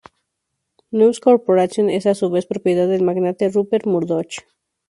News 0.89 1.19
Corporation 1.19 1.91
es 1.91 2.07
a 2.07 2.15
su 2.15 2.31
vez 2.31 2.47
propiedad 2.47 2.87
del 2.87 3.03
magnate 3.03 3.49
Rupert 3.49 3.85
Murdoch. 3.85 4.33